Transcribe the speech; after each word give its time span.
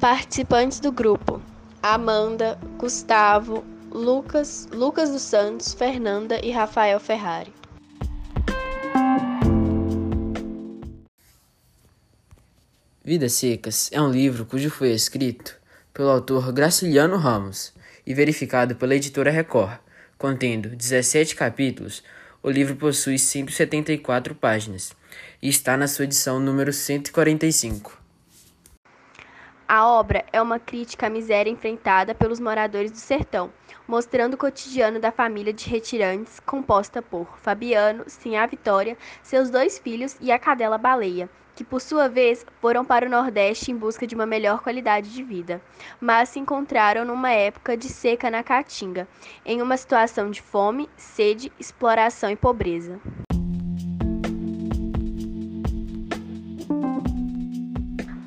Participantes 0.00 0.78
do 0.78 0.92
grupo: 0.92 1.42
Amanda, 1.82 2.56
Gustavo, 2.78 3.64
Lucas, 3.90 4.68
Lucas 4.72 5.10
dos 5.10 5.22
Santos, 5.22 5.74
Fernanda 5.74 6.38
e 6.40 6.52
Rafael 6.52 7.00
Ferrari. 7.00 7.52
Vidas 13.02 13.32
Secas 13.32 13.90
é 13.90 14.00
um 14.00 14.10
livro 14.12 14.46
cujo 14.46 14.70
foi 14.70 14.92
escrito 14.92 15.56
pelo 15.92 16.10
autor 16.10 16.52
Graciliano 16.52 17.16
Ramos 17.16 17.74
e 18.06 18.14
verificado 18.14 18.76
pela 18.76 18.94
editora 18.94 19.32
Record. 19.32 19.80
Contendo 20.16 20.68
17 20.76 21.34
capítulos, 21.34 22.04
o 22.40 22.50
livro 22.50 22.76
possui 22.76 23.18
174 23.18 24.32
páginas 24.36 24.92
e 25.42 25.48
está 25.48 25.76
na 25.76 25.88
sua 25.88 26.04
edição 26.04 26.38
número 26.38 26.72
145. 26.72 27.97
A 29.70 29.86
obra 29.86 30.24
é 30.32 30.40
uma 30.40 30.58
crítica 30.58 31.08
à 31.08 31.10
miséria 31.10 31.50
enfrentada 31.50 32.14
pelos 32.14 32.40
moradores 32.40 32.90
do 32.90 32.96
sertão, 32.96 33.52
mostrando 33.86 34.32
o 34.32 34.38
cotidiano 34.38 34.98
da 34.98 35.12
família 35.12 35.52
de 35.52 35.68
retirantes, 35.68 36.40
composta 36.40 37.02
por 37.02 37.36
Fabiano, 37.36 38.04
Sinhá 38.06 38.46
Vitória, 38.46 38.96
seus 39.22 39.50
dois 39.50 39.78
filhos 39.78 40.16
e 40.22 40.32
a 40.32 40.38
cadela 40.38 40.78
Baleia, 40.78 41.28
que 41.54 41.62
por 41.62 41.82
sua 41.82 42.08
vez 42.08 42.46
foram 42.62 42.82
para 42.82 43.04
o 43.04 43.10
Nordeste 43.10 43.70
em 43.70 43.76
busca 43.76 44.06
de 44.06 44.14
uma 44.14 44.24
melhor 44.24 44.62
qualidade 44.62 45.12
de 45.12 45.22
vida, 45.22 45.60
mas 46.00 46.30
se 46.30 46.38
encontraram 46.38 47.04
numa 47.04 47.30
época 47.30 47.76
de 47.76 47.90
seca 47.90 48.30
na 48.30 48.42
Caatinga, 48.42 49.06
em 49.44 49.60
uma 49.60 49.76
situação 49.76 50.30
de 50.30 50.40
fome, 50.40 50.88
sede, 50.96 51.52
exploração 51.60 52.30
e 52.30 52.36
pobreza. 52.36 52.98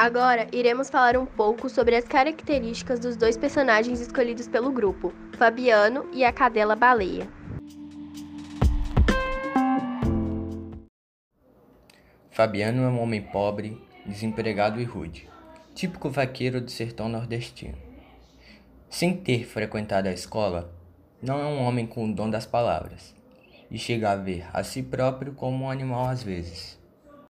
Agora 0.00 0.46
iremos 0.50 0.88
falar 0.88 1.14
um 1.18 1.26
pouco 1.26 1.68
sobre 1.68 1.94
as 1.94 2.06
características 2.06 2.98
dos 2.98 3.18
dois 3.18 3.36
personagens 3.36 4.00
escolhidos 4.00 4.48
pelo 4.48 4.72
grupo, 4.72 5.12
Fabiano 5.36 6.08
e 6.10 6.24
a 6.24 6.32
cadela 6.32 6.74
baleia. 6.74 7.28
Fabiano 12.30 12.82
é 12.82 12.88
um 12.88 12.98
homem 12.98 13.20
pobre, 13.20 13.78
desempregado 14.06 14.80
e 14.80 14.84
rude, 14.84 15.28
típico 15.74 16.08
vaqueiro 16.08 16.62
do 16.62 16.70
sertão 16.70 17.06
nordestino. 17.06 17.76
Sem 18.88 19.14
ter 19.14 19.44
frequentado 19.44 20.08
a 20.08 20.12
escola, 20.12 20.72
não 21.22 21.38
é 21.38 21.44
um 21.44 21.62
homem 21.62 21.86
com 21.86 22.06
o 22.06 22.14
dom 22.14 22.30
das 22.30 22.46
palavras, 22.46 23.14
e 23.70 23.78
chega 23.78 24.12
a 24.12 24.16
ver 24.16 24.46
a 24.54 24.64
si 24.64 24.82
próprio 24.82 25.34
como 25.34 25.66
um 25.66 25.70
animal 25.70 26.06
às 26.06 26.22
vezes. 26.22 26.79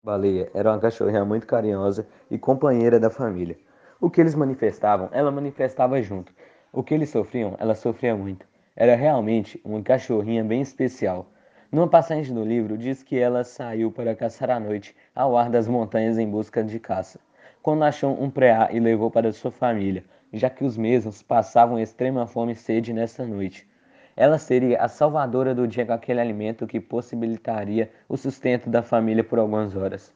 Baleia 0.08 0.50
era 0.54 0.72
uma 0.72 0.80
cachorrinha 0.80 1.26
muito 1.26 1.46
carinhosa 1.46 2.08
e 2.32 2.38
companheira 2.38 2.98
da 2.98 3.10
família. 3.10 3.58
O 4.00 4.10
que 4.10 4.22
eles 4.22 4.36
manifestavam, 4.36 5.10
ela 5.12 5.30
manifestava 5.30 6.02
junto. 6.02 6.32
O 6.72 6.82
que 6.82 6.94
eles 6.94 7.10
sofriam, 7.10 7.58
ela 7.60 7.76
sofria 7.76 8.16
muito. 8.16 8.48
Era 8.74 8.96
realmente 8.96 9.60
uma 9.66 9.82
cachorrinha 9.82 10.46
bem 10.46 10.62
especial. 10.62 11.30
Numa 11.70 11.90
passagem 11.90 12.34
do 12.34 12.42
livro, 12.42 12.78
diz 12.78 13.04
que 13.04 13.20
ela 13.20 13.44
saiu 13.44 13.92
para 13.92 14.16
caçar 14.16 14.50
à 14.50 14.58
noite, 14.58 14.96
ao 15.14 15.36
ar 15.36 15.50
das 15.50 15.68
montanhas 15.68 16.18
em 16.18 16.32
busca 16.32 16.64
de 16.64 16.80
caça. 16.80 17.20
Quando 17.62 17.84
achou 17.84 18.18
um 18.18 18.30
preá 18.30 18.70
e 18.72 18.80
levou 18.80 19.12
para 19.12 19.34
sua 19.34 19.52
família, 19.52 20.06
já 20.32 20.50
que 20.50 20.64
os 20.64 20.78
mesmos 20.78 21.22
passavam 21.22 21.78
extrema 21.78 22.26
fome 22.26 22.54
e 22.54 22.56
sede 22.56 22.94
nessa 22.94 23.26
noite. 23.26 23.68
Ela 24.18 24.40
seria 24.40 24.82
a 24.82 24.88
salvadora 24.88 25.54
do 25.54 25.68
dia 25.68 25.86
com 25.86 25.94
aquele 25.94 26.20
alimento 26.20 26.66
que 26.66 26.80
possibilitaria 26.80 27.92
o 28.10 28.18
sustento 28.18 28.68
da 28.68 28.82
família 28.82 29.24
por 29.24 29.38
algumas 29.38 29.76
horas. 29.76 30.12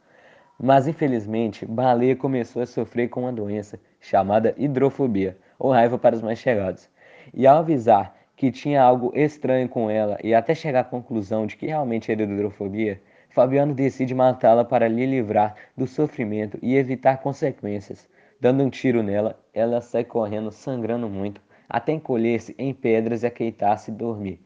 Mas 0.59 0.87
infelizmente, 0.87 1.67
Baleia 1.67 2.15
começou 2.15 2.63
a 2.63 2.65
sofrer 2.65 3.09
com 3.09 3.21
uma 3.21 3.31
doença 3.31 3.79
chamada 3.99 4.55
hidrofobia, 4.57 5.37
ou 5.59 5.71
raiva 5.71 5.99
para 5.99 6.15
os 6.15 6.21
mais 6.23 6.39
chegados. 6.39 6.89
E 7.31 7.45
ao 7.45 7.59
avisar 7.59 8.15
que 8.35 8.51
tinha 8.51 8.81
algo 8.81 9.11
estranho 9.15 9.69
com 9.69 9.87
ela 9.87 10.17
e 10.23 10.33
até 10.33 10.55
chegar 10.55 10.79
à 10.79 10.83
conclusão 10.83 11.45
de 11.45 11.55
que 11.55 11.67
realmente 11.67 12.11
era 12.11 12.23
hidrofobia, 12.23 12.99
Fabiano 13.29 13.75
decide 13.75 14.15
matá-la 14.15 14.65
para 14.65 14.87
lhe 14.87 15.05
livrar 15.05 15.55
do 15.77 15.85
sofrimento 15.85 16.57
e 16.59 16.75
evitar 16.75 17.17
consequências. 17.17 18.09
Dando 18.39 18.63
um 18.63 18.69
tiro 18.71 19.03
nela, 19.03 19.39
ela 19.53 19.79
sai 19.79 20.03
correndo, 20.03 20.51
sangrando 20.51 21.07
muito, 21.07 21.39
até 21.71 21.93
encolher-se 21.93 22.53
em 22.57 22.73
pedras 22.73 23.23
e 23.23 23.27
aqueitar-se 23.27 23.91
e 23.91 23.93
dormir, 23.93 24.45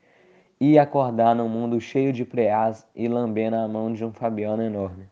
e 0.61 0.77
acordar 0.77 1.35
num 1.35 1.49
mundo 1.49 1.81
cheio 1.81 2.13
de 2.13 2.23
preás 2.23 2.87
e 2.95 3.07
lambendo 3.07 3.55
a 3.55 3.67
mão 3.67 3.91
de 3.91 4.05
um 4.05 4.13
Fabiano 4.13 4.61
enorme. 4.61 5.03